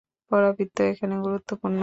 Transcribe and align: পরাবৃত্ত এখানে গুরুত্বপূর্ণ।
পরাবৃত্ত 0.31 0.77
এখানে 0.91 1.15
গুরুত্বপূর্ণ। 1.25 1.77